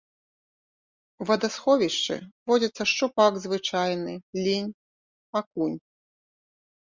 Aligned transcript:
У 1.23 1.25
вадасховішчы 1.29 2.15
водзяцца 2.51 2.83
шчупак 2.91 3.33
звычайны, 3.43 4.13
лінь, 4.43 4.71
акунь. 5.43 5.77